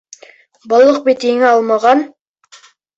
Балыҡ 0.73 0.97
бит 1.11 1.27
еңә 1.29 1.47
алмаған! 1.53 2.05